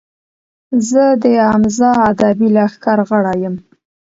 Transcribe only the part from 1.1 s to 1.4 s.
د